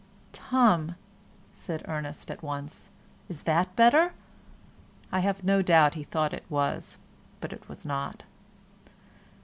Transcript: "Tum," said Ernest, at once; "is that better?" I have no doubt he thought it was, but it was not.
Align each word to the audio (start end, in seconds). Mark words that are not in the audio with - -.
"Tum," 0.31 0.95
said 1.53 1.83
Ernest, 1.87 2.31
at 2.31 2.41
once; 2.41 2.89
"is 3.29 3.43
that 3.43 3.75
better?" 3.75 4.13
I 5.11 5.19
have 5.19 5.43
no 5.43 5.61
doubt 5.61 5.93
he 5.93 6.01
thought 6.03 6.33
it 6.33 6.49
was, 6.49 6.97
but 7.39 7.53
it 7.53 7.69
was 7.69 7.85
not. 7.85 8.23